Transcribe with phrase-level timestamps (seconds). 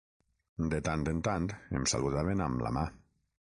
[0.71, 1.45] De tant en tant
[1.81, 2.89] em saludaven amb la mà